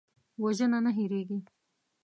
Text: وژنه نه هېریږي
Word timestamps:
وژنه 0.43 0.79
نه 0.85 0.91
هېریږي 0.97 1.39